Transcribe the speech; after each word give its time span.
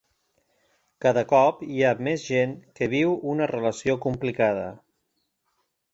Cada 1.05 1.23
cop 1.33 1.59
hi 1.75 1.85
ha 1.85 1.91
més 2.09 2.25
gent 2.31 2.57
que 2.79 2.89
viu 2.97 3.15
una 3.35 3.51
relació 3.55 3.99
complicada. 4.07 4.65